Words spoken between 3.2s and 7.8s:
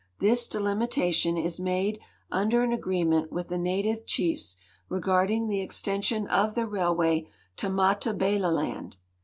with the native chiefs regarding the extension of tlie railway to